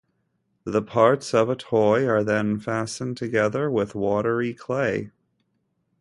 [0.63, 5.11] The parts of a toy are then fastened together with watery clay.